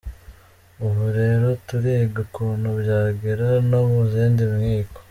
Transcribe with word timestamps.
Ubu 0.85 1.05
rero 1.17 1.47
turiga 1.67 2.15
ukuntu 2.25 2.67
byagera 2.79 3.47
no 3.69 3.79
mu 3.89 4.01
zindi 4.11 4.43
nkiko. 4.55 4.99